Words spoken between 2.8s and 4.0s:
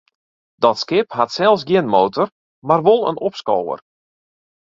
wol in opskower.